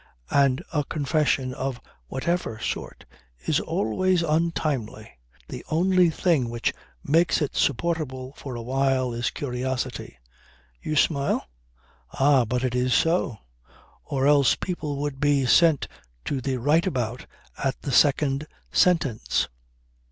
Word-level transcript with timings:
And 0.31 0.63
a 0.73 0.83
confession 0.83 1.53
of 1.53 1.79
whatever 2.07 2.57
sort 2.59 3.05
is 3.45 3.59
always 3.59 4.23
untimely. 4.23 5.11
The 5.47 5.63
only 5.69 6.09
thing 6.09 6.49
which 6.49 6.73
makes 7.03 7.39
it 7.39 7.55
supportable 7.55 8.33
for 8.35 8.55
a 8.55 8.63
while 8.63 9.13
is 9.13 9.29
curiosity. 9.29 10.17
You 10.81 10.95
smile? 10.95 11.45
Ah, 12.13 12.45
but 12.45 12.63
it 12.63 12.73
is 12.73 12.95
so, 12.95 13.37
or 14.03 14.25
else 14.25 14.55
people 14.55 14.97
would 15.03 15.19
be 15.19 15.45
sent 15.45 15.87
to 16.25 16.41
the 16.41 16.57
rightabout 16.57 17.27
at 17.63 17.79
the 17.83 17.91
second 17.91 18.47
sentence. 18.71 19.49